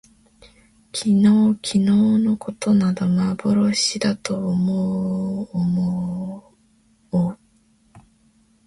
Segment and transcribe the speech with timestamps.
[0.95, 6.55] 昨日きのうのことなど幻まぼろしだと思おも
[7.11, 7.37] おう